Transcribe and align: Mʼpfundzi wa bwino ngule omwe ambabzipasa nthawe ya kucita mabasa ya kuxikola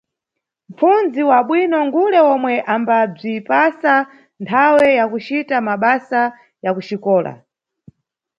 Mʼpfundzi 0.69 1.21
wa 1.29 1.39
bwino 1.47 1.77
ngule 1.87 2.19
omwe 2.33 2.53
ambabzipasa 2.73 3.93
nthawe 4.43 4.85
ya 4.99 5.05
kucita 5.11 5.55
mabasa 5.67 6.21
ya 6.63 6.71
kuxikola 6.75 7.33